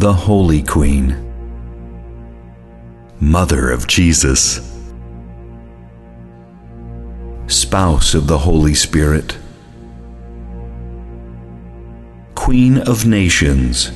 [0.00, 1.14] The Holy Queen,
[3.20, 4.74] Mother of Jesus,
[7.48, 9.36] Spouse of the Holy Spirit,
[12.34, 13.92] Queen of Nations,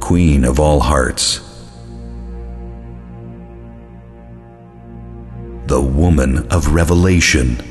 [0.00, 1.40] Queen of all hearts,
[5.66, 7.69] the Woman of Revelation.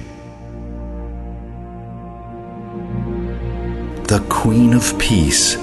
[4.10, 5.56] The Queen of Peace,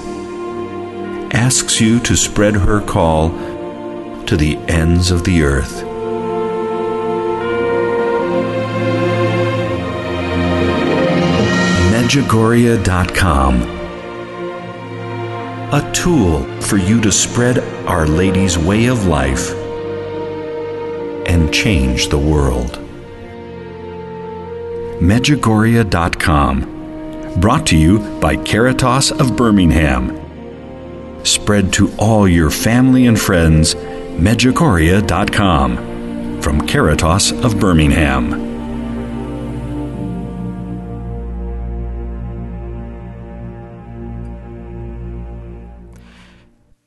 [1.33, 3.31] asks you to spread her call
[4.25, 5.83] to the ends of the earth.
[11.91, 13.61] Medjugorje.com
[15.73, 19.51] A tool for you to spread Our Lady's way of life
[21.27, 22.79] and change the world.
[25.01, 26.76] Medjugorje.com
[27.39, 30.19] Brought to you by Caritas of Birmingham.
[31.23, 36.41] Spread to all your family and friends, Medjugorje.com.
[36.41, 38.47] From Caritas of Birmingham.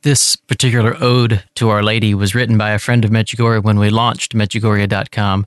[0.03, 3.89] This particular ode to Our Lady was written by a friend of Medjugorje when we
[3.89, 5.47] launched Medjugorje.com.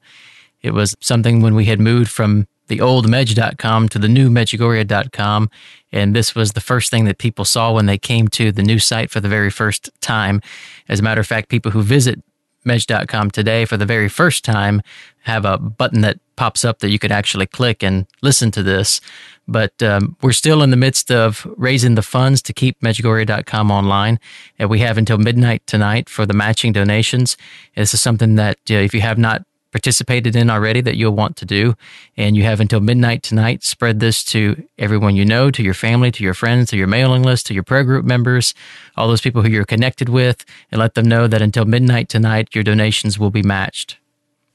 [0.62, 5.52] It was something when we had moved from the old Medj.com to the new Medjugorje.com.
[5.92, 8.80] And this was the first thing that people saw when they came to the new
[8.80, 10.42] site for the very first time.
[10.90, 12.20] As a matter of fact, people who visit
[12.66, 14.82] Medj.com today for the very first time
[15.22, 19.00] have a button that pops up that you could actually click and listen to this.
[19.48, 24.20] But um, we're still in the midst of raising the funds to keep Medjugorje.com online.
[24.58, 27.38] And we have until midnight tonight for the matching donations.
[27.76, 29.44] This is something that uh, if you have not
[29.74, 31.76] participated in already that you'll want to do.
[32.16, 33.64] And you have until midnight tonight.
[33.64, 37.24] Spread this to everyone you know, to your family, to your friends, to your mailing
[37.24, 38.54] list, to your prayer group members,
[38.96, 42.56] all those people who you're connected with, and let them know that until midnight tonight,
[42.56, 43.98] your donations will be matched.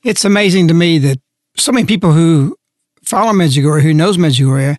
[0.03, 1.21] It's amazing to me that
[1.56, 2.56] so many people who
[3.03, 4.79] follow Medjugorje, who knows Medjugorje,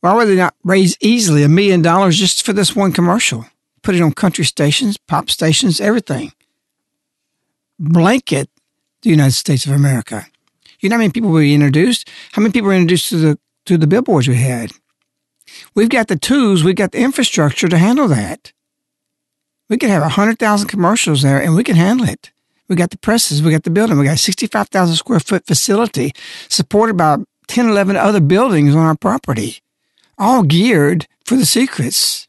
[0.00, 3.46] Why would they not raise easily a million dollars just for this one commercial?
[3.82, 6.32] Put it on country stations, pop stations, everything.
[7.78, 8.48] Blanket
[9.06, 10.26] the United States of America.
[10.80, 12.10] You know how many people were introduced?
[12.32, 14.72] How many people were introduced to the to the billboards we had?
[15.74, 18.52] We've got the tools, we've got the infrastructure to handle that.
[19.68, 22.32] We could have a hundred thousand commercials there and we can handle it.
[22.68, 26.12] We got the presses, we got the building, we got a 65,000 square foot facility
[26.48, 29.60] supported by 10, 11 other buildings on our property,
[30.18, 32.26] all geared for the secrets.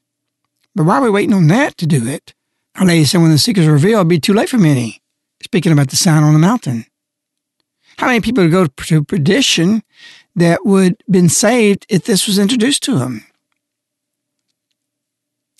[0.75, 2.35] But why are we waiting on that to do it?
[2.75, 5.01] Our lady said when the secrets are revealed, it'd be too late for many.
[5.44, 6.86] Speaking about the sign on the mountain.
[7.98, 9.84] How many people would go to perdition
[10.36, 13.25] that would been saved if this was introduced to them?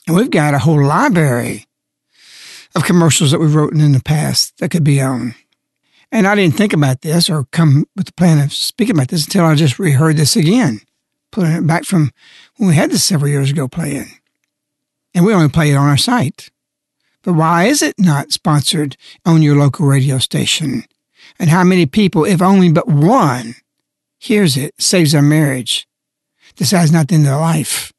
[0.08, 1.66] And we've got a whole library
[2.76, 5.36] of commercials that we've written in the past that could be on.
[6.12, 9.26] And I didn't think about this or come with the plan of speaking about this
[9.26, 10.80] until I just reheard this again,
[11.32, 12.12] putting it back from
[12.56, 14.12] when we had this several years ago playing.
[15.14, 16.50] And we only play it on our site.
[17.28, 18.96] But why is it not sponsored
[19.26, 20.86] on your local radio station?
[21.38, 23.56] And how many people, if only but one,
[24.18, 25.86] hears it, saves their marriage,
[26.56, 27.92] decides not to end their life,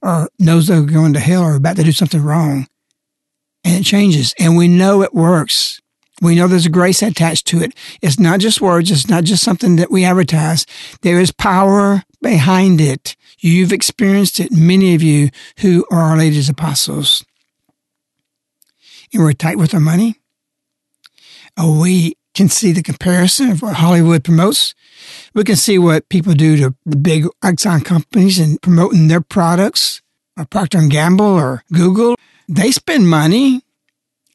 [0.00, 2.66] or knows they're going to hell or about to do something wrong,
[3.62, 4.32] and it changes.
[4.40, 5.82] And we know it works.
[6.22, 7.74] We know there's a grace attached to it.
[8.00, 8.90] It's not just words.
[8.90, 10.64] It's not just something that we advertise.
[11.02, 13.16] There is power behind it.
[13.38, 15.28] You've experienced it, many of you
[15.58, 17.22] who are Our Lady's apostles.
[19.12, 20.16] And we're tight with our money.
[21.56, 24.74] Oh, we can see the comparison of what Hollywood promotes.
[25.34, 30.02] We can see what people do to the big Exxon companies and promoting their products,
[30.36, 32.14] or Procter and Gamble or Google.
[32.46, 33.62] They spend money,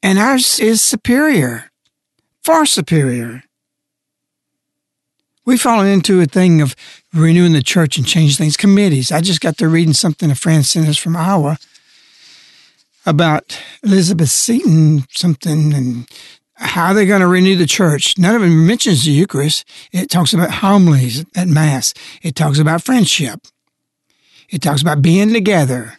[0.01, 1.71] and ours is superior,
[2.43, 3.43] far superior.
[5.45, 6.75] We've fallen into a thing of
[7.13, 8.57] renewing the church and changing things.
[8.57, 9.11] Committees.
[9.11, 11.57] I just got to reading something a friend sent us from Iowa
[13.05, 16.07] about Elizabeth Seton something and
[16.55, 18.17] how they're going to renew the church.
[18.17, 19.65] None of it mentions the Eucharist.
[19.91, 21.93] It talks about homilies at Mass.
[22.21, 23.39] It talks about friendship.
[24.49, 25.97] It talks about being together.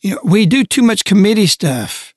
[0.00, 2.14] You know, we do too much committee stuff.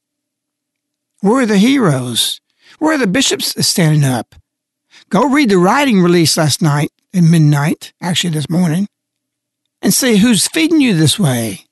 [1.23, 2.39] We're the heroes.
[2.79, 4.35] Where are the bishops standing up?
[5.09, 8.87] Go read the writing release last night at midnight, actually this morning,
[9.81, 11.64] and see who's feeding you this way.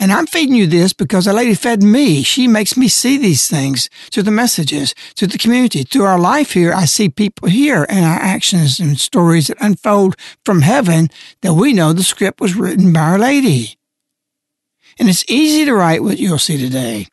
[0.00, 2.22] And I'm feeding you this because a lady fed me.
[2.22, 6.52] She makes me see these things through the messages, through the community, through our life
[6.52, 6.72] here.
[6.72, 11.10] I see people here and our actions and stories that unfold from heaven
[11.42, 13.76] that we know the script was written by Our Lady.
[14.98, 17.06] And it's easy to write what you'll see today.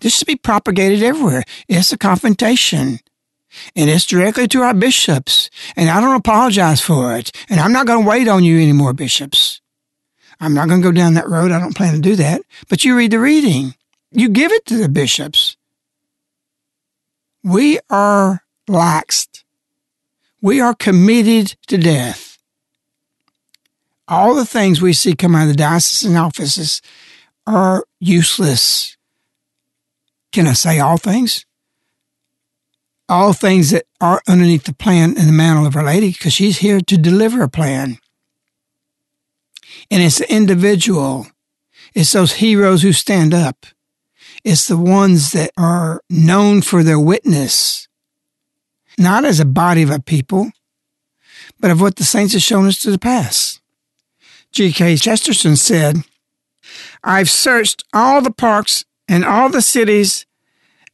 [0.00, 1.44] This should be propagated everywhere.
[1.68, 2.98] It's a confrontation.
[3.76, 5.50] And it's directly to our bishops.
[5.76, 7.30] And I don't apologize for it.
[7.48, 9.60] And I'm not going to wait on you anymore, bishops.
[10.40, 11.52] I'm not going to go down that road.
[11.52, 12.42] I don't plan to do that.
[12.68, 13.74] But you read the reading.
[14.10, 15.56] You give it to the bishops.
[17.42, 19.44] We are laxed.
[20.40, 22.38] We are committed to death.
[24.06, 26.82] All the things we see come out of the diocesan offices
[27.46, 28.96] are useless.
[30.32, 31.46] Can I say all things?
[33.08, 36.58] All things that are underneath the plan and the mantle of Our Lady, because she's
[36.58, 37.98] here to deliver a plan.
[39.90, 41.26] And it's the individual.
[41.94, 43.66] It's those heroes who stand up.
[44.44, 47.88] It's the ones that are known for their witness,
[48.98, 50.50] not as a body of a people,
[51.58, 53.60] but of what the saints have shown us to the past.
[54.52, 54.96] G.K.
[54.98, 56.04] Chesterton said,
[57.02, 60.26] I've searched all the parks and all the cities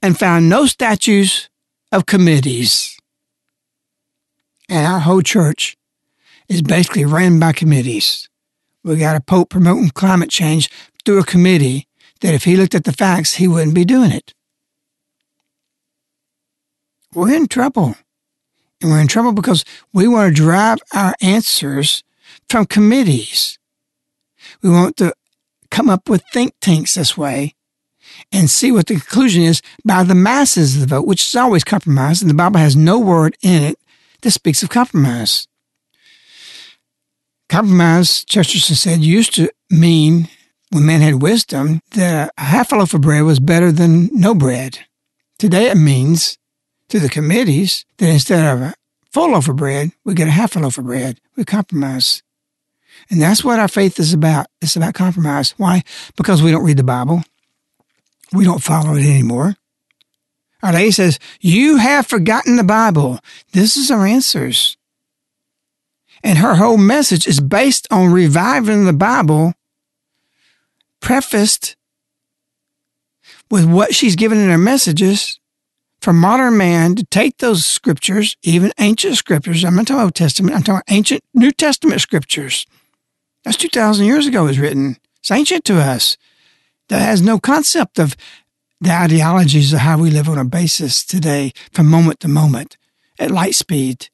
[0.01, 1.51] and found no statues
[1.93, 2.99] of committees.
[4.69, 5.77] And our whole church
[6.49, 8.30] is basically ran by committees.
[8.83, 10.71] We got a Pope promoting climate change
[11.05, 11.87] through a committee
[12.21, 14.35] that if he looked at the facts, he wouldn't be doing it.
[17.15, 17.97] We're in trouble.
[18.81, 22.03] And we're in trouble because we want to drive our answers
[22.49, 23.59] from committees.
[24.63, 25.15] We want to
[25.71, 27.55] come up with think tanks this way
[28.33, 31.65] and see what the conclusion is by the masses of the vote, which is always
[31.65, 33.79] compromise, and the Bible has no word in it
[34.23, 35.47] that speaks of compromise.
[37.51, 40.29] Compromise, Chesterton said, used to mean
[40.71, 44.37] when men had wisdom that a half a loaf of bread was better than no
[44.37, 44.79] bread.
[45.37, 46.39] Today it means
[46.91, 48.75] to the committees that instead of a
[49.11, 51.21] full loaf of bread, we get a half a loaf of bread.
[51.35, 52.23] We compromise.
[53.11, 54.47] And that's what our faith is about.
[54.63, 55.53] It's about compromise.
[55.57, 55.83] Why?
[56.17, 57.25] Because we don't read the Bible.
[58.33, 59.57] We don't follow it anymore.
[60.63, 63.19] Our lady says, You have forgotten the Bible.
[63.51, 64.77] This is our answers.
[66.23, 69.55] And her whole message is based on reviving the Bible,
[71.01, 71.77] prefaced
[73.51, 75.41] with what she's given in her messages
[76.01, 79.65] for modern man to take those scriptures, even ancient scriptures.
[79.65, 80.57] I'm not talking Old Testament.
[80.57, 82.67] I'm talking ancient New Testament scriptures.
[83.45, 84.97] That's 2,000 years ago it was written.
[85.19, 86.17] It's ancient to us.
[86.89, 88.17] That has no concept of
[88.81, 92.77] the ideologies of how we live on a basis today from moment to moment
[93.19, 94.09] at light speed,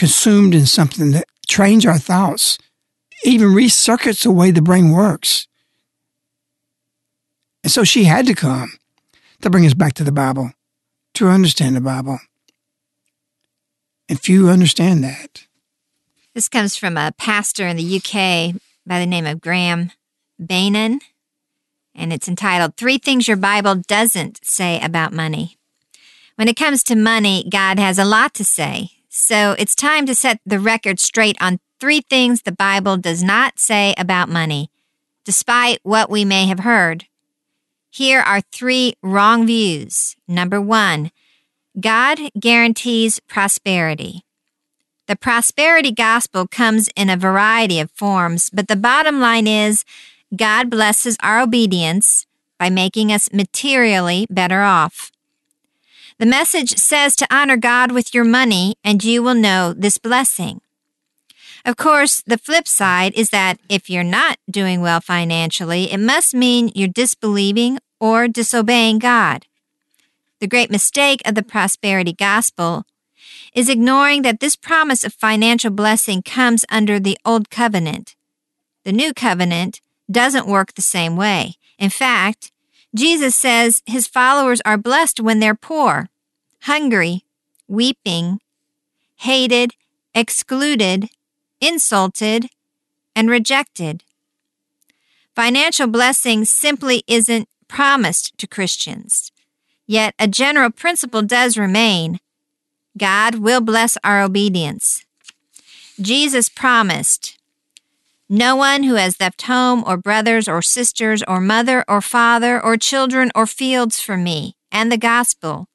[0.00, 2.56] consumed in something that trains our thoughts,
[3.22, 5.46] even recircuits the way the brain works.
[7.62, 8.78] And so she had to come
[9.42, 10.52] to bring us back to the Bible,
[11.12, 12.18] to understand the Bible.
[14.08, 15.46] And few understand that.
[16.32, 19.92] This comes from a pastor in the UK by the name of Graham
[20.42, 21.00] Beynon,
[21.94, 25.58] and it's entitled Three Things Your Bible Doesn't Say About Money.
[26.36, 28.92] When it comes to money, God has a lot to say.
[29.12, 33.58] So it's time to set the record straight on three things the Bible does not
[33.58, 34.70] say about money,
[35.24, 37.06] despite what we may have heard.
[37.90, 40.14] Here are three wrong views.
[40.28, 41.10] Number one,
[41.80, 44.24] God guarantees prosperity.
[45.08, 49.84] The prosperity gospel comes in a variety of forms, but the bottom line is
[50.36, 52.26] God blesses our obedience
[52.60, 55.10] by making us materially better off.
[56.20, 60.60] The message says to honor God with your money, and you will know this blessing.
[61.64, 66.34] Of course, the flip side is that if you're not doing well financially, it must
[66.34, 69.46] mean you're disbelieving or disobeying God.
[70.40, 72.84] The great mistake of the prosperity gospel
[73.54, 78.14] is ignoring that this promise of financial blessing comes under the Old Covenant.
[78.84, 81.54] The New Covenant doesn't work the same way.
[81.78, 82.52] In fact,
[82.94, 86.08] Jesus says his followers are blessed when they're poor,
[86.62, 87.24] hungry,
[87.68, 88.40] weeping,
[89.16, 89.74] hated,
[90.14, 91.08] excluded,
[91.60, 92.48] insulted,
[93.14, 94.02] and rejected.
[95.34, 99.30] Financial blessing simply isn't promised to Christians.
[99.86, 102.20] Yet a general principle does remain
[102.98, 105.04] God will bless our obedience.
[106.00, 107.38] Jesus promised,
[108.32, 112.76] No one who has left home or brothers or sisters or mother or father or
[112.76, 115.66] children or fields for me and the gospel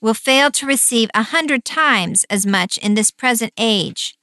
[0.00, 4.14] will fail to receive a hundred times as much in this present age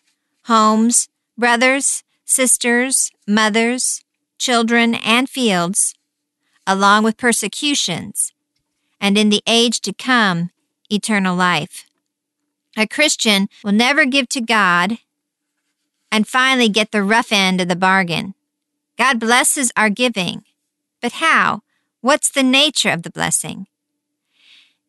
[0.46, 4.04] homes, brothers, sisters, mothers,
[4.40, 5.94] children, and fields,
[6.66, 8.34] along with persecutions,
[9.00, 10.50] and in the age to come,
[10.90, 11.86] eternal life.
[12.78, 14.98] A Christian will never give to God
[16.16, 18.36] and finally get the rough end of the bargain.
[18.98, 20.46] God blesses our giving.
[21.02, 21.60] But how?
[22.00, 23.68] What's the nature of the blessing?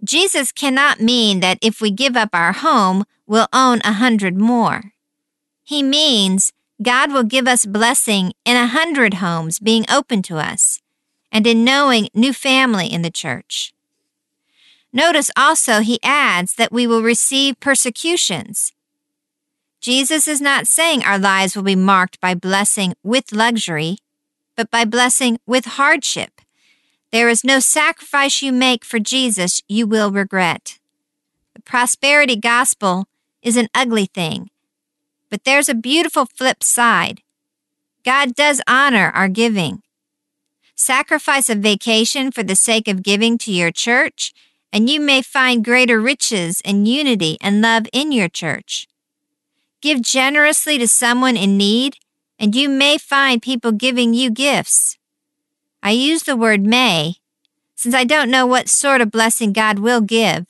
[0.05, 4.93] Jesus cannot mean that if we give up our home, we'll own a hundred more.
[5.65, 10.81] He means God will give us blessing in a hundred homes being open to us
[11.33, 13.75] and in knowing new family in the church.
[14.93, 18.73] Notice also he adds that we will receive persecutions.
[19.81, 23.99] Jesus is not saying our lives will be marked by blessing with luxury,
[24.57, 26.41] but by blessing with hardship.
[27.13, 30.79] There is no sacrifice you make for Jesus you will regret.
[31.55, 33.07] The prosperity gospel
[33.43, 34.51] is an ugly thing
[35.31, 37.23] but there's a beautiful flip side.
[38.05, 39.83] God does honor our giving.
[40.75, 44.33] Sacrifice a vacation for the sake of giving to your church,
[44.73, 48.87] and you may find greater riches and unity and love in your church.
[49.87, 51.99] Give generously to someone in need,
[52.41, 54.99] and you may find people giving you gifts.
[55.81, 57.19] I use the word may,
[57.77, 60.47] since I don't know what sort of blessing God will give,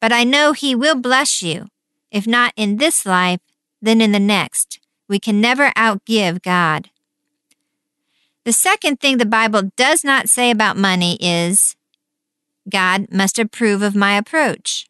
[0.00, 1.66] but I know He will bless you,
[2.10, 3.40] if not in this life,
[3.82, 4.80] then in the next.
[5.08, 6.88] We can never outgive God.
[8.44, 11.76] The second thing the Bible does not say about money is
[12.66, 14.89] God must approve of my approach.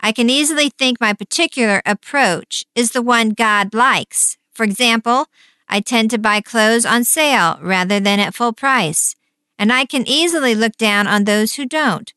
[0.00, 4.36] I can easily think my particular approach is the one God likes.
[4.52, 5.26] For example,
[5.68, 9.16] I tend to buy clothes on sale rather than at full price,
[9.58, 12.12] and I can easily look down on those who don't.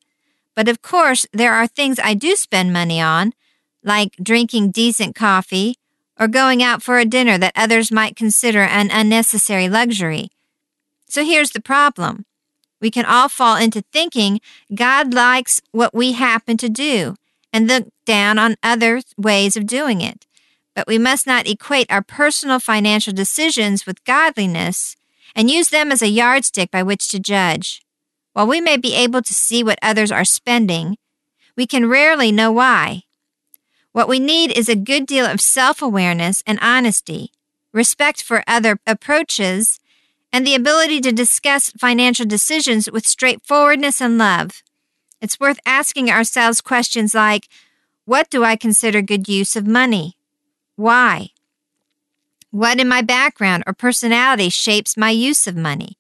[0.56, 3.34] But of course, there are things I do spend money on,
[3.84, 5.76] like drinking decent coffee
[6.20, 10.30] or going out for a dinner that others might consider an unnecessary luxury.
[11.08, 12.26] So here's the problem.
[12.82, 14.42] We can all fall into thinking
[14.74, 17.16] God likes what we happen to do
[17.52, 20.26] and look down on other ways of doing it.
[20.76, 24.96] But we must not equate our personal financial decisions with godliness
[25.36, 27.82] and use them as a yardstick by which to judge.
[28.34, 30.98] While we may be able to see what others are spending,
[31.56, 33.04] we can rarely know why.
[33.92, 37.32] What we need is a good deal of self awareness and honesty,
[37.74, 39.80] respect for other approaches,
[40.32, 44.62] and the ability to discuss financial decisions with straightforwardness and love.
[45.22, 47.48] It's worth asking ourselves questions like
[48.06, 50.18] What do I consider good use of money?
[50.76, 51.30] Why?
[52.52, 55.98] What in my background or personality shapes my use of money?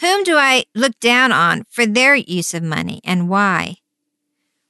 [0.00, 3.76] Whom do I look down on for their use of money and why?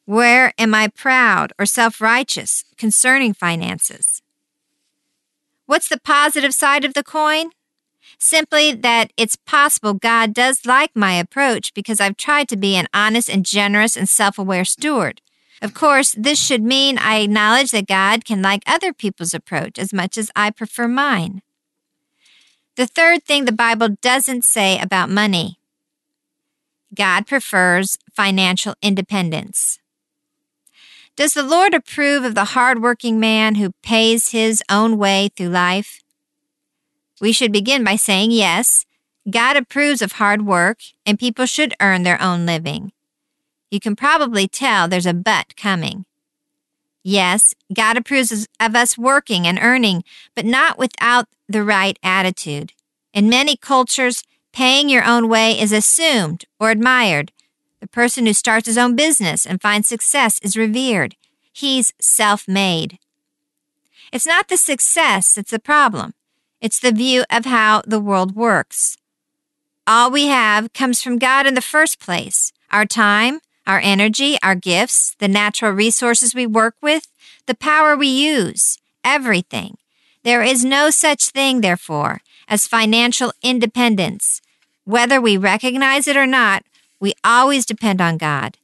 [0.05, 4.23] Where am I proud or self righteous concerning finances?
[5.67, 7.51] What's the positive side of the coin?
[8.19, 12.89] Simply that it's possible God does like my approach because I've tried to be an
[12.95, 15.21] honest and generous and self aware steward.
[15.63, 19.93] Of course, this should mean I acknowledge that God can like other people's approach as
[19.93, 21.43] much as I prefer mine.
[22.77, 25.59] The third thing the Bible doesn't say about money
[26.95, 29.79] God prefers financial independence.
[31.17, 36.03] Does the Lord approve of the hardworking man who pays his own way through life?
[37.21, 38.85] We should begin by saying yes,
[39.29, 42.93] God approves of hard work, and people should earn their own living.
[43.71, 46.05] You can probably tell there's a but coming.
[47.03, 50.05] Yes, God approves of us working and earning,
[50.35, 52.73] but not without the right attitude.
[53.13, 57.33] In many cultures, paying your own way is assumed or admired.
[57.81, 61.15] The person who starts his own business and finds success is revered.
[61.53, 62.99] He's self made.
[64.13, 66.15] It's not the success that's the problem,
[66.67, 68.97] it's the view of how the world works.
[69.87, 74.57] All we have comes from God in the first place our time, our energy, our
[74.57, 77.07] gifts, the natural resources we work with,
[77.47, 79.77] the power we use, everything.
[80.25, 84.43] There is no such thing, therefore, as financial independence.
[84.83, 86.65] Whether we recognize it or not,
[86.99, 88.59] we always depend on God.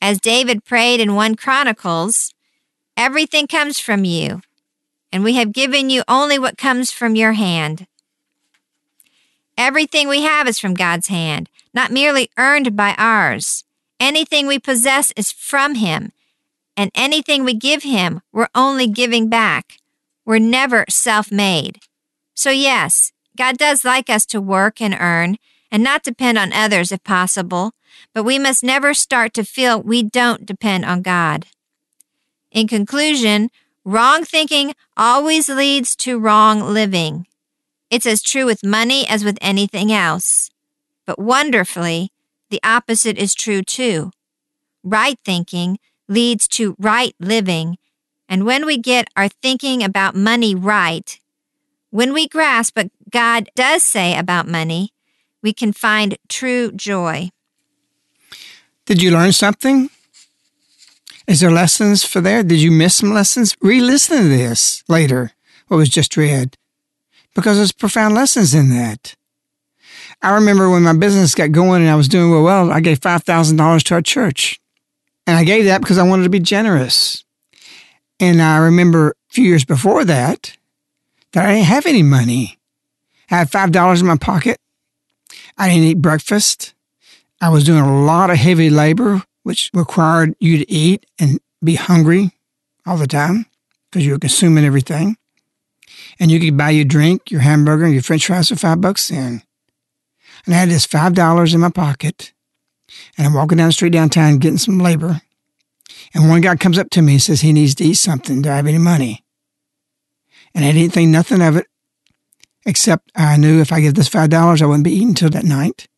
[0.00, 2.32] As David prayed in 1 Chronicles,
[2.96, 4.42] everything comes from you,
[5.14, 7.86] and we have given you only what comes from your hand.
[9.56, 13.62] Everything we have is from God's hand, not merely earned by ours.
[14.00, 16.10] Anything we possess is from Him,
[16.76, 19.78] and anything we give Him, we're only giving back.
[20.24, 21.78] We're never self made.
[22.34, 25.36] So, yes, God does like us to work and earn
[25.70, 27.70] and not depend on others if possible,
[28.12, 31.46] but we must never start to feel we don't depend on God.
[32.50, 33.50] In conclusion,
[33.84, 37.26] wrong thinking always leads to wrong living.
[37.90, 40.50] It's as true with money as with anything else.
[41.06, 42.10] But wonderfully,
[42.50, 44.10] the opposite is true too.
[44.82, 47.78] Right thinking leads to right living
[48.28, 51.18] and when we get our thinking about money right,
[51.90, 54.92] when we grasp what God does say about money,
[55.42, 57.30] we can find true joy.
[58.86, 59.90] Did you learn something?
[61.26, 62.42] Is there lessons for there?
[62.42, 63.56] Did you miss some lessons?
[63.60, 65.32] Re listen to this later,
[65.68, 66.56] what was just read,
[67.34, 69.16] because there's profound lessons in that.
[70.22, 73.82] I remember when my business got going and I was doing well, I gave $5,000
[73.84, 74.60] to our church.
[75.26, 77.24] And I gave that because I wanted to be generous.
[78.20, 80.56] And I remember a few years before that,
[81.32, 82.58] that I didn't have any money.
[83.30, 84.58] I had $5 in my pocket.
[85.56, 86.74] I didn't eat breakfast.
[87.40, 91.76] I was doing a lot of heavy labor, which required you to eat and be
[91.76, 92.32] hungry
[92.84, 93.46] all the time
[93.90, 95.16] because you were consuming everything.
[96.18, 99.08] And you could buy your drink, your hamburger, and your french fries for five bucks
[99.08, 99.42] then.
[100.44, 102.32] And I had this $5 in my pocket.
[103.16, 105.22] And I'm walking down the street downtown getting some labor.
[106.12, 108.42] And one guy comes up to me and says he needs to eat something.
[108.42, 109.24] Do I have any money?
[110.54, 111.66] And I didn't think nothing of it,
[112.64, 115.44] except I knew if I gave this five dollars, I wouldn't be eating till that
[115.44, 115.88] night.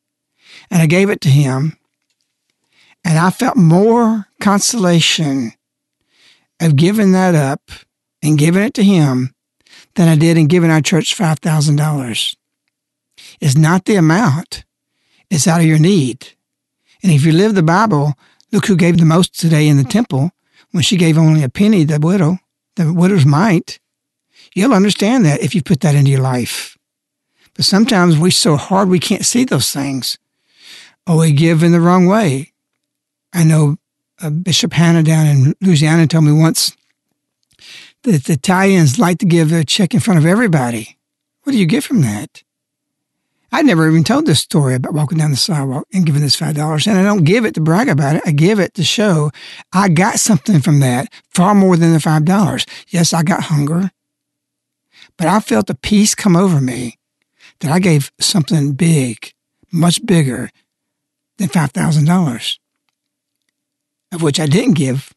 [0.70, 1.76] And I gave it to him.
[3.06, 5.52] And I felt more consolation
[6.60, 7.70] of giving that up
[8.22, 9.34] and giving it to him
[9.94, 12.36] than I did in giving our church $5,000.
[13.40, 14.64] It's not the amount,
[15.30, 16.34] it's out of your need.
[17.02, 18.14] And if you live the Bible,
[18.52, 20.30] Look who gave the most today in the temple
[20.70, 22.38] when she gave only a penny, the widow,
[22.76, 23.78] the widow's mite.
[24.54, 26.78] You'll understand that if you put that into your life.
[27.54, 30.18] But sometimes we're so hard we can't see those things.
[31.06, 32.52] Or we give in the wrong way.
[33.36, 33.76] I know
[34.22, 36.74] uh, Bishop Hannan down in Louisiana told me once
[38.02, 40.96] that the Italians like to give a check in front of everybody.
[41.42, 42.42] What do you get from that?
[43.52, 46.56] I never even told this story about walking down the sidewalk and giving this five
[46.56, 46.86] dollars.
[46.86, 48.22] And I don't give it to brag about it.
[48.24, 49.30] I give it to show
[49.72, 52.64] I got something from that far more than the five dollars.
[52.88, 53.90] Yes, I got hunger,
[55.18, 56.98] but I felt a peace come over me
[57.60, 59.32] that I gave something big,
[59.70, 60.50] much bigger
[61.36, 62.58] than five thousand dollars,
[64.12, 65.12] of which I didn't give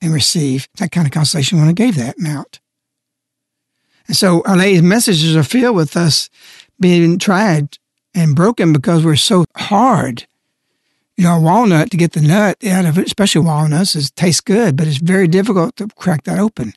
[0.00, 0.68] and receive.
[0.78, 2.60] That kind of consolation when I gave that out.
[4.06, 6.30] And so Our Lady's messages are filled with us
[6.80, 7.78] being tried
[8.14, 10.26] and broken because we're so hard.
[11.16, 14.40] You know, a walnut to get the nut out of it, especially walnuts, is tastes
[14.40, 16.74] good, but it's very difficult to crack that open.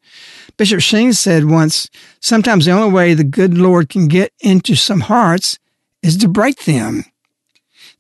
[0.58, 5.02] Bishop Sheen said once, sometimes the only way the good Lord can get into some
[5.02, 5.60] hearts
[6.02, 7.06] is to break them.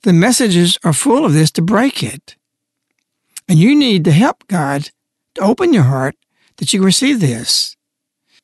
[0.01, 2.35] The messages are full of this to break it.
[3.51, 4.91] And you need to help God
[5.35, 6.15] to open your heart
[6.55, 7.75] that you receive this.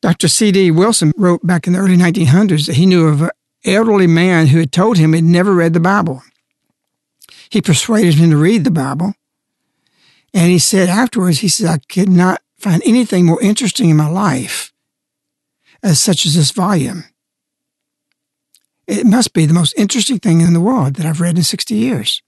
[0.01, 0.27] Dr.
[0.27, 0.71] C.D.
[0.71, 3.29] Wilson wrote back in the early 1900s that he knew of an
[3.63, 6.23] elderly man who had told him he'd never read the Bible.
[7.49, 9.13] He persuaded him to read the Bible.
[10.33, 14.09] And he said afterwards, he said, I could not find anything more interesting in my
[14.09, 14.73] life
[15.81, 17.05] as such as this volume.
[18.87, 21.75] It must be the most interesting thing in the world that I've read in 60
[21.75, 22.21] years.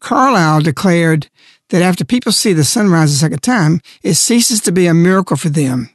[0.00, 1.28] Carlyle declared
[1.68, 5.36] that after people see the sunrise a second time, it ceases to be a miracle
[5.36, 5.90] for them.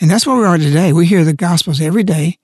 [0.00, 0.92] And that's where we are today.
[0.92, 2.38] We hear the Gospels every day,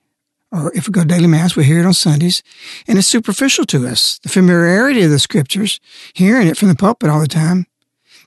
[0.51, 2.43] or if we go daily mass, we hear it on Sundays,
[2.87, 4.19] and it's superficial to us.
[4.19, 5.79] The familiarity of the scriptures,
[6.13, 7.67] hearing it from the pulpit all the time,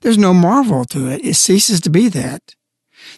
[0.01, 1.23] there's no marvel to it.
[1.23, 2.55] It ceases to be that.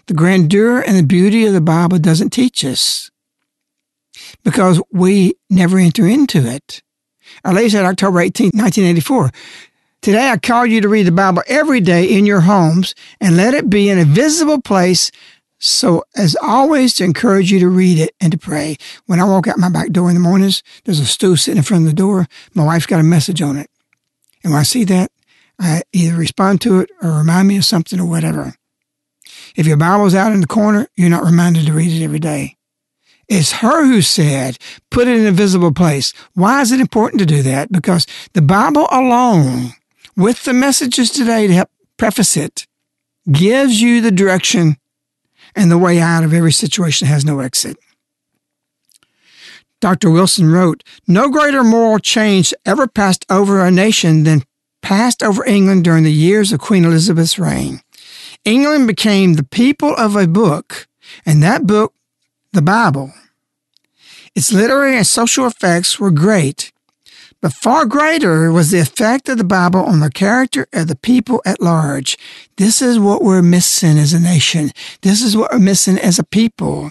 [0.07, 3.09] The grandeur and the beauty of the Bible doesn't teach us
[4.43, 6.81] because we never enter into it.
[7.43, 9.31] Our Lady said October 18, 1984,
[10.01, 13.53] Today I call you to read the Bible every day in your homes and let
[13.53, 15.11] it be in a visible place
[15.59, 18.77] so as always to encourage you to read it and to pray.
[19.05, 21.63] When I walk out my back door in the mornings, there's a stool sitting in
[21.63, 22.27] front of the door.
[22.53, 23.69] My wife's got a message on it.
[24.43, 25.11] And when I see that,
[25.59, 28.53] I either respond to it or remind me of something or whatever.
[29.55, 32.56] If your Bible's out in the corner, you're not reminded to read it every day.
[33.29, 34.57] It's her who said,
[34.89, 36.13] put it in a visible place.
[36.33, 37.71] Why is it important to do that?
[37.71, 39.73] Because the Bible alone,
[40.15, 42.67] with the messages today to help preface it,
[43.29, 44.77] gives you the direction
[45.55, 47.77] and the way out of every situation that has no exit.
[49.79, 50.09] Dr.
[50.09, 54.43] Wilson wrote, No greater moral change ever passed over a nation than
[54.81, 57.81] passed over England during the years of Queen Elizabeth's reign.
[58.45, 60.87] England became the people of a book,
[61.25, 61.93] and that book,
[62.57, 63.13] the Bible.
[64.35, 66.71] Its literary and social effects were great,
[67.39, 71.41] but far greater was the effect of the Bible on the character of the people
[71.45, 72.17] at large.
[72.57, 74.71] This is what we're missing as a nation.
[75.01, 76.89] This is what we're missing as a people.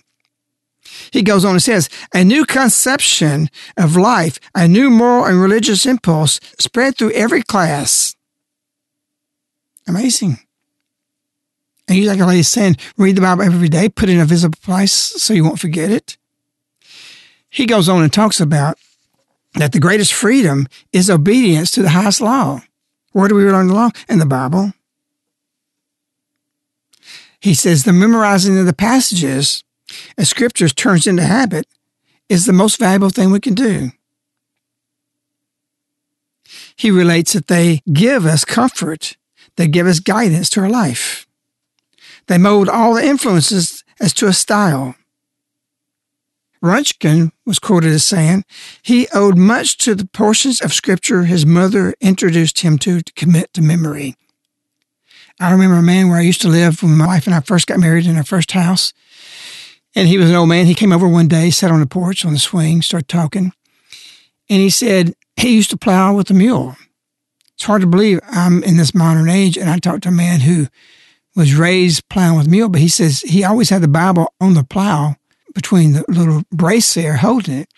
[1.11, 5.85] He goes on and says, a new conception of life, a new moral and religious
[5.85, 8.15] impulse spread through every class.
[9.89, 10.46] Amazing.
[11.89, 14.25] And you like a lady saying, read the Bible every day, put it in a
[14.25, 16.17] visible place so you won't forget it.
[17.49, 18.79] He goes on and talks about
[19.55, 22.61] that the greatest freedom is obedience to the highest law.
[23.13, 23.91] Where do we learn the law?
[24.09, 24.73] In the Bible.
[27.41, 29.63] He says the memorizing of the passages
[30.19, 31.67] as scriptures turns into habit
[32.29, 33.93] is the most valuable thing we can do.
[36.77, 39.17] He relates that they give us comfort,
[39.57, 41.26] they give us guidance to our life.
[42.27, 44.95] They mold all the influences as to a style.
[46.63, 48.45] Ruskin was quoted as saying,
[48.83, 53.53] he owed much to the portions of scripture his mother introduced him to to commit
[53.55, 54.17] to memory.
[55.39, 57.67] I remember a man where I used to live when my wife and I first
[57.67, 58.93] got married in our first house.
[59.95, 60.67] And he was an old man.
[60.67, 63.53] He came over one day, sat on the porch on the swing, started talking.
[64.49, 66.77] And he said he used to plow with a mule.
[67.55, 70.41] It's hard to believe I'm in this modern age and I talked to a man
[70.41, 70.69] who
[71.37, 74.65] was raised plowing with mule, but he says he always had the Bible on the
[74.65, 75.17] plow
[75.55, 77.69] between the little brace there holding it.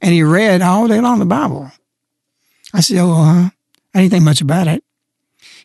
[0.00, 1.72] And he read all day long the Bible.
[2.72, 3.50] I said, Oh, huh?
[3.94, 4.84] I didn't think much about it.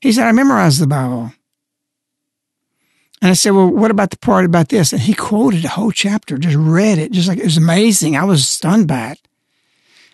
[0.02, 1.34] He said, I memorized the Bible.
[3.22, 4.94] And I said, Well, what about the part about this?
[4.94, 8.16] And he quoted a whole chapter, just read it, just like it was amazing.
[8.16, 9.20] I was stunned by it.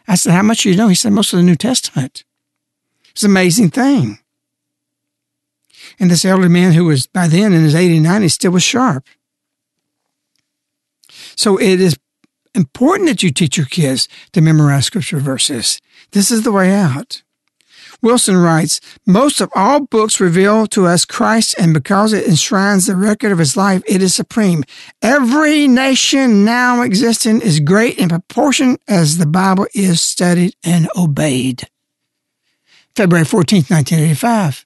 [0.08, 0.88] I said, How much do you know?
[0.88, 2.24] He said, Most of the New Testament.
[3.12, 4.20] It's an amazing thing.
[6.00, 9.06] And this elderly man who was by then in his 80s, 90s still was sharp.
[11.36, 11.98] So it is
[12.56, 15.80] important that you teach your kids to memorize scripture verses.
[16.12, 17.22] This is the way out.
[18.02, 22.96] Wilson writes, most of all books reveal to us Christ, and because it enshrines the
[22.96, 24.64] record of his life, it is supreme.
[25.02, 31.68] Every nation now existing is great in proportion as the Bible is studied and obeyed.
[32.96, 34.66] February 14th, 1985.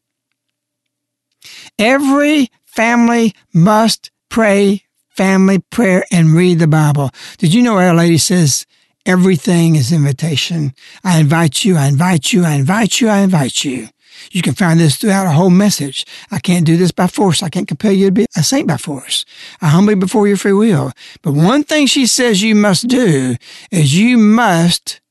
[1.78, 7.12] Every family must pray family prayer and read the Bible.
[7.38, 8.66] Did you know Our Lady says
[9.06, 10.74] Everything is invitation.
[11.04, 13.90] I invite you, I invite you, I invite you, I invite you.
[14.32, 16.06] You can find this throughout a whole message.
[16.32, 17.44] I can't do this by force.
[17.44, 19.26] I can't compel you to be a saint by force.
[19.62, 20.94] I humbly before your free will.
[21.22, 23.36] But one thing she says you must do
[23.72, 25.02] is you must,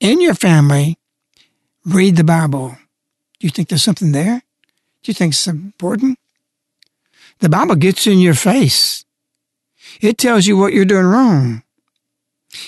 [0.00, 0.98] in your family,
[1.86, 2.76] read the Bible.
[3.38, 4.42] Do you think there's something there?
[5.02, 6.18] Do you think it's important?
[7.38, 9.04] The Bible gets in your face.
[10.00, 11.62] It tells you what you're doing wrong.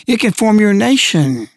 [0.07, 1.49] It can form your nation.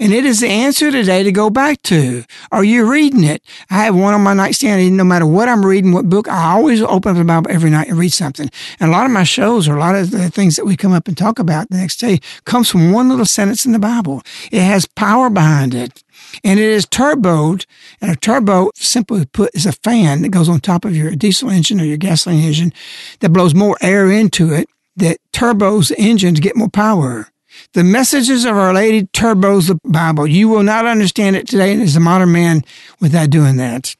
[0.00, 2.24] And it is the answer today to go back to.
[2.50, 3.42] Are you reading it?
[3.70, 4.80] I have one on my nightstand.
[4.80, 7.70] And no matter what I'm reading, what book, I always open up the Bible every
[7.70, 8.50] night and read something.
[8.80, 10.92] And a lot of my shows or a lot of the things that we come
[10.92, 14.22] up and talk about the next day comes from one little sentence in the Bible.
[14.50, 16.02] It has power behind it.
[16.44, 17.66] And it is turboed.
[18.00, 21.50] And a turbo, simply put, is a fan that goes on top of your diesel
[21.50, 22.72] engine or your gasoline engine
[23.20, 27.28] that blows more air into it that turbos the engine to get more power.
[27.72, 30.26] The messages of Our Lady turbos the Bible.
[30.26, 32.62] You will not understand it today as a modern man
[33.00, 33.94] without doing that.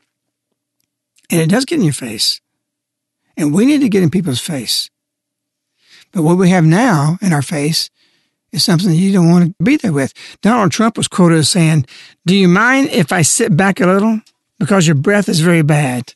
[1.31, 2.40] And it does get in your face.
[3.37, 4.90] And we need to get in people's face.
[6.12, 7.90] But what we have now in our face
[8.57, 10.12] is something you don't want to be there with.
[10.40, 11.87] Donald Trump was quoted as saying,
[12.25, 14.21] Do you mind if I sit back a little?
[14.59, 16.14] Because your breath is very bad.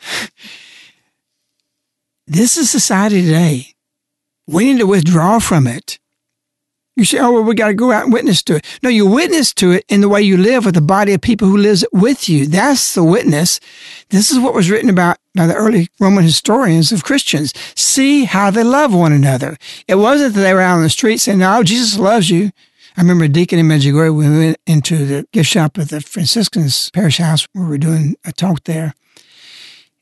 [2.26, 3.74] this is society today.
[4.46, 5.98] We need to withdraw from it.
[6.96, 8.64] You say, oh, well, we got to go out and witness to it.
[8.82, 11.46] No, you witness to it in the way you live with the body of people
[11.46, 12.46] who lives with you.
[12.46, 13.60] That's the witness.
[14.08, 17.52] This is what was written about by the early Roman historians of Christians.
[17.76, 19.56] See how they love one another.
[19.86, 22.50] It wasn't that they were out on the street saying, no, Jesus loves you.
[22.96, 26.90] I remember a deacon in Medjugorje, we went into the gift shop at the Franciscans
[26.90, 28.94] parish house where we were doing a talk there.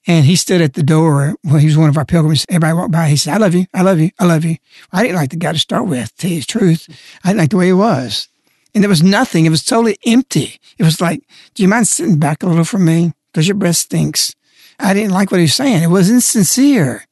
[0.07, 1.35] And he stood at the door.
[1.43, 2.47] Well, he was one of our pilgrims.
[2.49, 3.09] Everybody walked by.
[3.09, 3.67] He said, I love you.
[3.75, 4.11] I love you.
[4.19, 4.57] I love you.
[4.93, 6.89] I didn't like the guy to start with, to tell you the truth.
[7.25, 8.29] I didn't like the way he was.
[8.75, 9.47] And there was nothing.
[9.47, 10.61] It was totally empty.
[10.79, 13.13] It was like, do you mind sitting back a little from me?
[13.33, 14.35] Because your breath stinks.
[14.79, 15.83] I didn't like what he was saying.
[15.83, 17.07] It was insincere.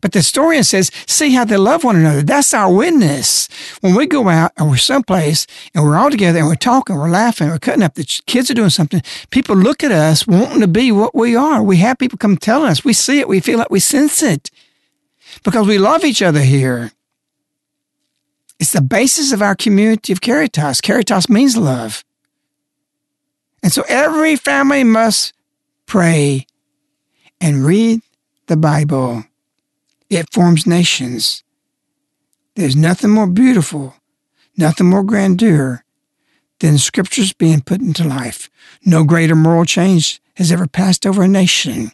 [0.00, 2.22] But the historian says, see how they love one another.
[2.22, 3.48] That's our witness.
[3.80, 7.10] When we go out and we're someplace and we're all together and we're talking, we're
[7.10, 10.68] laughing, we're cutting up, the kids are doing something, people look at us wanting to
[10.68, 11.62] be what we are.
[11.62, 12.84] We have people come telling us.
[12.84, 13.28] We see it.
[13.28, 14.50] We feel like we sense it
[15.42, 16.92] because we love each other here.
[18.60, 20.80] It's the basis of our community of Caritas.
[20.80, 22.04] Caritas means love.
[23.62, 25.32] And so every family must
[25.86, 26.46] pray
[27.40, 28.02] and read
[28.46, 29.24] the Bible.
[30.08, 31.42] It forms nations.
[32.56, 33.94] There's nothing more beautiful,
[34.56, 35.84] nothing more grandeur
[36.58, 38.50] than scriptures being put into life.
[38.84, 41.92] No greater moral change has ever passed over a nation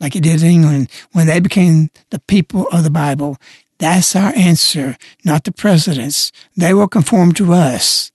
[0.00, 3.36] like it did in England when they became the people of the Bible.
[3.78, 6.32] That's our answer, not the presidents.
[6.56, 8.12] They will conform to us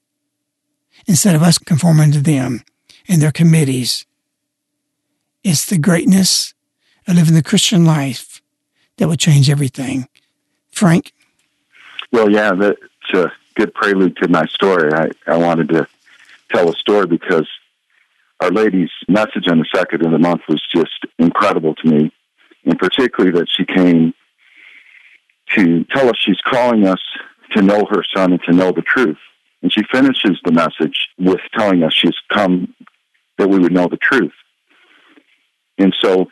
[1.08, 2.64] instead of us conforming to them
[3.08, 4.06] and their committees.
[5.44, 6.54] It's the greatness
[7.08, 8.42] of living the Christian life
[8.98, 10.08] that would change everything.
[10.72, 11.14] Frank?
[12.12, 12.80] Well, yeah, that's
[13.14, 14.92] a good prelude to my story.
[14.94, 15.88] I, I wanted to
[16.52, 17.48] tell a story because
[18.40, 22.12] Our Lady's message on the second of the month was just incredible to me,
[22.66, 24.14] and particularly that she came
[25.56, 27.02] to tell us she's calling us
[27.52, 29.18] to know her son and to know the truth.
[29.62, 32.74] And she finishes the message with telling us she's come
[33.38, 34.34] that we would know the truth.
[35.82, 36.28] And so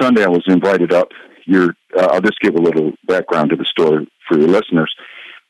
[0.00, 1.08] Sunday, I was invited up.
[1.44, 4.94] Your, uh, I'll just give a little background to the story for your listeners.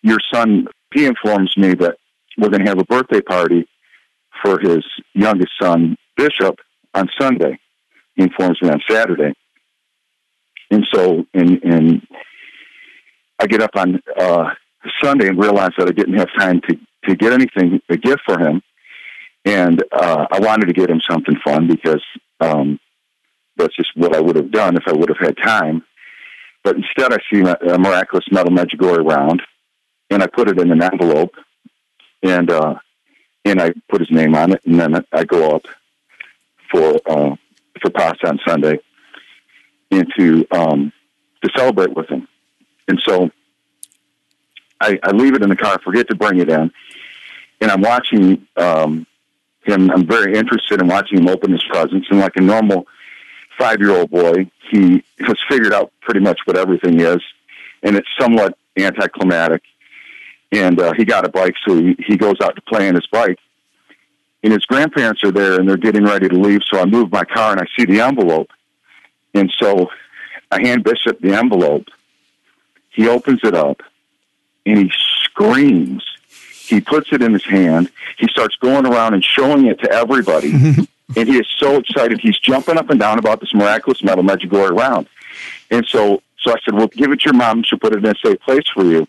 [0.02, 1.96] Your son, he informs me that
[2.36, 3.68] we're going to have a birthday party
[4.42, 6.56] for his youngest son, Bishop,
[6.94, 7.58] on Sunday.
[8.14, 9.34] He informs me on Saturday.
[10.70, 12.06] And so, and, and
[13.38, 14.50] I get up on uh,
[15.02, 18.38] Sunday and realize that I didn't have time to, to get anything, a gift for
[18.38, 18.62] him.
[19.44, 22.04] And uh, I wanted to get him something fun because
[22.40, 22.78] um,
[23.56, 25.82] that's just what I would have done if I would have had time.
[26.64, 29.42] But instead, I see a miraculous medal Medjugorje round,
[30.10, 31.34] and I put it in an envelope,
[32.22, 32.74] and uh,
[33.44, 35.66] and I put his name on it, and then I go up
[36.70, 37.36] for uh,
[37.80, 38.80] for pasta on Sunday,
[39.90, 40.92] and to um,
[41.42, 42.28] to celebrate with him.
[42.88, 43.30] And so
[44.80, 46.72] I, I leave it in the car, forget to bring it in,
[47.60, 49.06] and I'm watching um,
[49.68, 49.90] him.
[49.90, 52.86] I'm very interested in watching him open his presents, and like a normal
[53.58, 54.50] five year old boy.
[54.70, 57.22] He has figured out pretty much what everything is,
[57.82, 59.62] and it's somewhat anticlimactic.
[60.50, 63.06] And uh, he got a bike, so he, he goes out to play on his
[63.06, 63.38] bike.
[64.42, 66.60] And his grandparents are there, and they're getting ready to leave.
[66.66, 68.50] So I move my car, and I see the envelope.
[69.34, 69.90] And so
[70.50, 71.88] I hand Bishop the envelope.
[72.90, 73.82] He opens it up,
[74.64, 74.92] and he
[75.24, 76.04] screams.
[76.68, 77.90] He puts it in his hand.
[78.18, 80.50] He starts going around and showing it to everybody.
[81.16, 82.20] and he is so excited.
[82.20, 85.08] He's jumping up and down about this miraculous medal Medjugorje round.
[85.70, 87.62] And so, so I said, well, give it to your mom.
[87.62, 89.08] She'll put it in a safe place for you.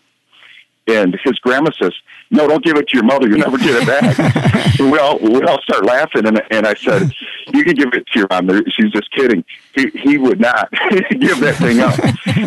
[0.86, 1.92] And his grandma says,
[2.30, 3.28] no, don't give it to your mother.
[3.28, 4.80] You'll never get it back.
[4.80, 6.26] and we all, we all start laughing.
[6.26, 7.12] And, and I said,
[7.52, 8.48] you can give it to your mom.
[8.70, 9.44] She's just kidding.
[9.74, 10.70] He, he would not
[11.10, 11.94] give that thing up.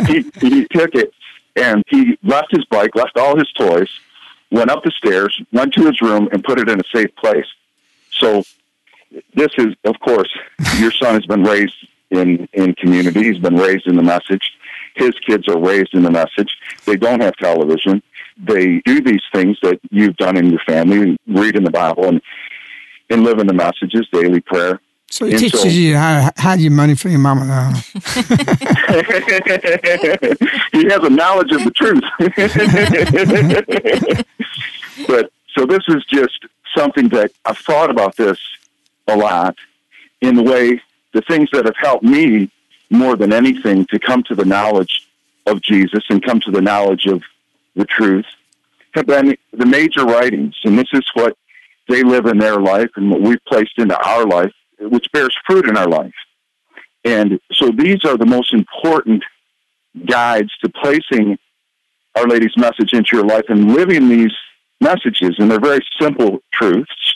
[0.08, 1.14] he, he took it
[1.56, 3.90] and he left his bike, left all his toys,
[4.54, 7.48] went up the stairs, went to his room, and put it in a safe place.
[8.12, 8.44] So
[9.34, 10.30] this is, of course,
[10.78, 11.76] your son has been raised
[12.12, 13.24] in in community.
[13.24, 14.54] He's been raised in the message.
[14.96, 16.56] His kids are raised in the message.
[16.86, 18.02] They don't have television.
[18.38, 22.22] They do these things that you've done in your family, read in the Bible, and
[23.10, 24.80] and live in the messages, daily prayer.
[25.14, 27.72] So he teaches so, you how to hide your money from your mama now.
[30.72, 32.04] he has a knowledge of the truth.
[35.08, 38.40] but so this is just something that I've thought about this
[39.08, 39.56] a lot
[40.22, 42.50] in the way the things that have helped me
[42.90, 45.08] more than anything to come to the knowledge
[45.46, 47.22] of Jesus and come to the knowledge of
[47.76, 48.26] the truth
[48.96, 50.56] have been the major writings.
[50.64, 51.38] And this is what
[51.88, 54.54] they live in their life and what we've placed into our life,
[54.90, 56.14] which bears fruit in our life.
[57.04, 59.24] And so these are the most important
[60.06, 61.38] guides to placing
[62.16, 64.32] Our Lady's message into your life and living these
[64.80, 65.36] messages.
[65.38, 67.16] And they're very simple truths.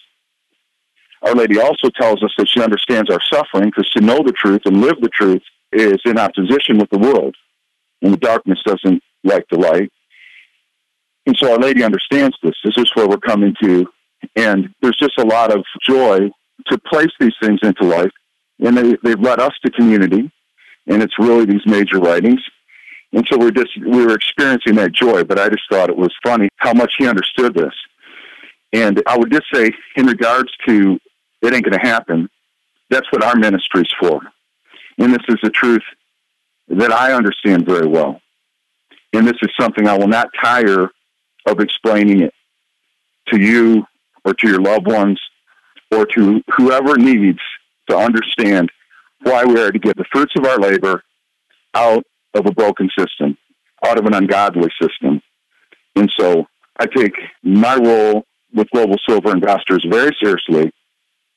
[1.24, 4.62] Our Lady also tells us that she understands our suffering because to know the truth
[4.66, 7.36] and live the truth is in opposition with the world.
[8.02, 9.92] And the darkness doesn't like the light.
[11.26, 12.56] And so Our Lady understands this.
[12.64, 13.88] This is where we're coming to.
[14.36, 16.30] And there's just a lot of joy
[16.70, 18.12] to place these things into life.
[18.60, 20.32] And they, they've led us to community.
[20.88, 22.42] And it's really these major writings.
[23.14, 26.14] And so we're just, we were experiencing that joy, but I just thought it was
[26.24, 27.74] funny how much he understood this.
[28.74, 31.00] And I would just say, in regards to
[31.42, 32.30] it ain't going to happen,
[32.90, 34.22] that's what our ministry is for.
[34.98, 35.84] And this is the truth
[36.70, 38.20] that I understand very well.
[39.14, 40.90] And this is something I will not tire
[41.46, 42.34] of explaining it
[43.30, 43.86] to you
[44.26, 45.20] or to your loved ones
[45.92, 47.40] or to whoever needs
[47.90, 48.70] to understand
[49.22, 51.04] why we are to get the fruits of our labor
[51.74, 53.38] out of a broken system,
[53.86, 55.22] out of an ungodly system.
[55.96, 56.46] And so
[56.80, 60.72] I take my role with Global Silver Investors very seriously.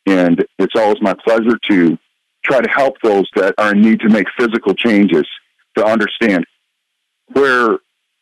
[0.07, 1.99] And it's always my pleasure to
[2.45, 5.27] try to help those that are in need to make physical changes
[5.77, 6.45] to understand
[7.33, 7.79] where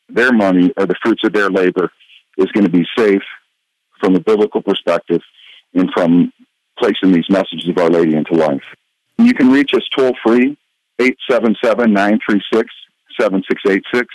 [0.09, 1.91] their money or the fruits of their labor
[2.37, 3.23] is going to be safe
[4.01, 5.21] from a biblical perspective
[5.75, 6.33] and from
[6.79, 8.63] placing these messages of Our Lady into life.
[9.19, 10.57] You can reach us toll free,
[11.01, 12.69] 877 936
[13.19, 14.07] 7686.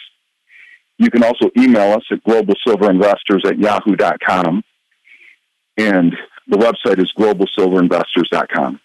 [0.98, 4.64] You can also email us at globalsilverinvestors at yahoo.com.
[5.78, 6.16] And
[6.48, 8.80] the website is globalsilverinvestors.com.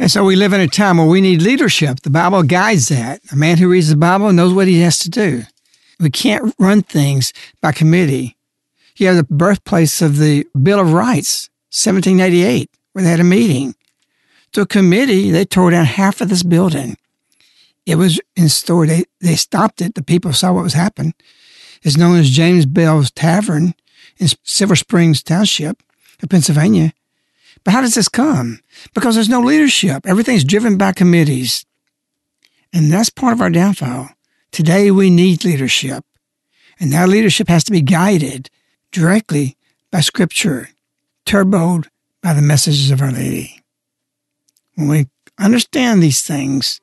[0.00, 2.00] And so we live in a time where we need leadership.
[2.00, 3.20] The Bible guides that.
[3.32, 5.42] A man who reads the Bible knows what he has to do.
[6.00, 8.37] We can't run things by committee.
[8.98, 13.76] You have the birthplace of the Bill of Rights, 1788, where they had a meeting.
[14.52, 16.96] To a committee, they tore down half of this building.
[17.86, 18.86] It was in store.
[18.86, 19.94] They, they stopped it.
[19.94, 21.14] The people saw what was happening.
[21.82, 23.74] It's known as James Bell's Tavern
[24.18, 25.80] in Silver Springs Township
[26.20, 26.92] of Pennsylvania.
[27.62, 28.60] But how does this come?
[28.94, 30.06] Because there's no leadership.
[30.06, 31.64] Everything's driven by committees.
[32.72, 34.10] And that's part of our downfall.
[34.50, 36.04] Today we need leadership.
[36.80, 38.50] And that leadership has to be guided
[38.92, 39.56] directly
[39.90, 40.70] by Scripture,
[41.26, 41.88] turboed
[42.22, 43.62] by the messages of Our Lady.
[44.74, 45.06] When we
[45.38, 46.80] understand these things,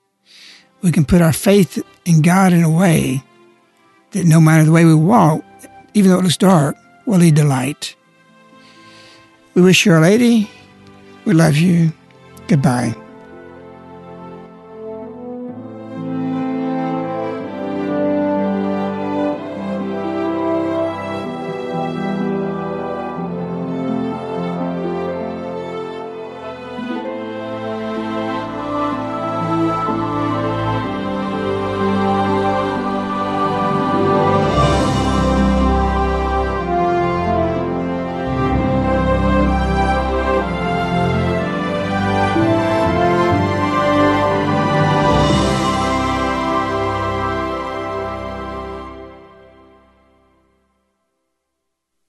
[0.81, 3.23] we can put our faith in God in a way
[4.11, 5.43] that no matter the way we walk,
[5.93, 7.95] even though it looks dark, will lead to light.
[9.53, 10.49] We wish you Our Lady.
[11.25, 11.91] We love you.
[12.47, 12.95] Goodbye.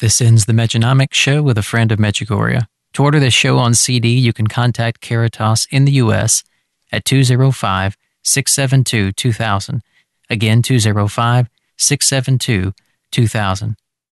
[0.00, 2.66] This ends the Mejanomics Show with a friend of Medjugorje.
[2.94, 6.42] To order this show on CD, you can contact Caritas in the U.S.
[6.90, 9.82] at 205 672 2000.
[10.28, 12.72] Again, 205 672
[13.12, 13.76] 2000.